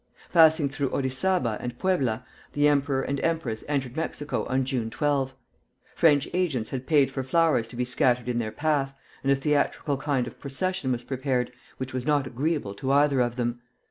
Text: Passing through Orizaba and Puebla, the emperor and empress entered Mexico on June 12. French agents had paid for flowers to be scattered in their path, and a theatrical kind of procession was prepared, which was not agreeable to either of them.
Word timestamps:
Passing 0.33 0.67
through 0.67 0.89
Orizaba 0.89 1.57
and 1.59 1.77
Puebla, 1.77 2.25
the 2.53 2.67
emperor 2.67 3.03
and 3.03 3.19
empress 3.19 3.63
entered 3.67 3.95
Mexico 3.95 4.45
on 4.47 4.65
June 4.65 4.89
12. 4.89 5.35
French 5.93 6.27
agents 6.33 6.71
had 6.71 6.87
paid 6.87 7.11
for 7.11 7.21
flowers 7.21 7.67
to 7.67 7.75
be 7.75 7.85
scattered 7.85 8.27
in 8.27 8.37
their 8.37 8.49
path, 8.51 8.95
and 9.21 9.31
a 9.31 9.35
theatrical 9.35 9.97
kind 9.97 10.25
of 10.25 10.39
procession 10.39 10.91
was 10.91 11.03
prepared, 11.03 11.51
which 11.77 11.93
was 11.93 12.03
not 12.03 12.25
agreeable 12.25 12.73
to 12.73 12.91
either 12.91 13.19
of 13.19 13.35
them. 13.35 13.59